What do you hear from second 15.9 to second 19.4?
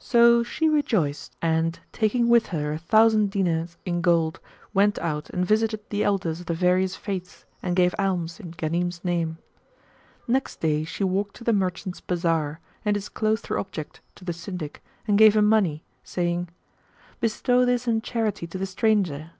saying, "Bestow this in charity to the stranger!"